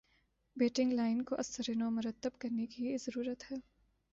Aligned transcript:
batting 0.55 0.93
line 0.93 1.21
کو 1.23 1.35
ازسر 1.35 1.69
نو 1.75 1.89
مرتب 1.89 2.39
کرنے 2.39 2.65
کی 2.67 2.95
ضرورت 2.97 3.51
ہے 3.51 3.57